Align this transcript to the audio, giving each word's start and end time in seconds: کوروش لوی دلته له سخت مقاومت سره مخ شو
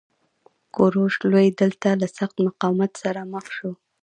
کوروش 0.75 1.15
لوی 1.31 1.47
دلته 1.61 1.87
له 2.01 2.07
سخت 2.17 2.35
مقاومت 2.47 2.91
سره 3.03 3.21
مخ 3.33 3.45
شو 3.57 3.71